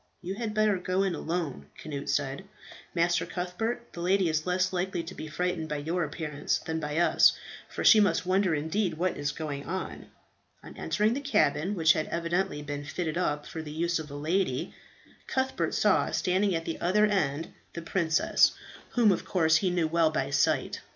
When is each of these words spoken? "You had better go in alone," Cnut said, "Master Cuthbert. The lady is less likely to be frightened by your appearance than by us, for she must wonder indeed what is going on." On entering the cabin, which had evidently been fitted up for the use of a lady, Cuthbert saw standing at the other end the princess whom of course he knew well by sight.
"You 0.23 0.33
had 0.33 0.55
better 0.55 0.79
go 0.79 1.03
in 1.03 1.13
alone," 1.13 1.67
Cnut 1.77 2.09
said, 2.09 2.45
"Master 2.95 3.23
Cuthbert. 3.27 3.93
The 3.93 4.01
lady 4.01 4.29
is 4.29 4.47
less 4.47 4.73
likely 4.73 5.03
to 5.03 5.13
be 5.13 5.27
frightened 5.27 5.69
by 5.69 5.77
your 5.77 6.03
appearance 6.03 6.57
than 6.57 6.79
by 6.79 6.97
us, 6.97 7.33
for 7.69 7.83
she 7.83 7.99
must 7.99 8.25
wonder 8.25 8.55
indeed 8.55 8.95
what 8.95 9.15
is 9.15 9.31
going 9.31 9.67
on." 9.67 10.07
On 10.63 10.75
entering 10.75 11.13
the 11.13 11.21
cabin, 11.21 11.75
which 11.75 11.93
had 11.93 12.07
evidently 12.07 12.63
been 12.63 12.83
fitted 12.83 13.15
up 13.15 13.45
for 13.45 13.61
the 13.61 13.69
use 13.71 13.99
of 13.99 14.09
a 14.09 14.15
lady, 14.15 14.73
Cuthbert 15.27 15.75
saw 15.75 16.09
standing 16.09 16.55
at 16.55 16.65
the 16.65 16.79
other 16.81 17.05
end 17.05 17.53
the 17.73 17.83
princess 17.83 18.53
whom 18.93 19.11
of 19.11 19.23
course 19.23 19.57
he 19.57 19.69
knew 19.69 19.87
well 19.87 20.09
by 20.09 20.31
sight. 20.31 20.79